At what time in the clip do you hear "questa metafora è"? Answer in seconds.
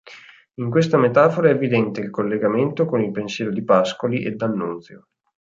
0.71-1.53